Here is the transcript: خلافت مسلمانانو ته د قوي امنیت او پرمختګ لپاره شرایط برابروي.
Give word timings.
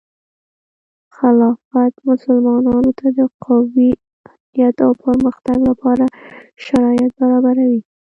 خلافت 1.17 1.93
مسلمانانو 2.09 2.91
ته 2.99 3.07
د 3.17 3.19
قوي 3.45 3.91
امنیت 4.29 4.75
او 4.85 4.91
پرمختګ 5.03 5.57
لپاره 5.69 6.05
شرایط 6.65 7.11
برابروي. 7.19 7.81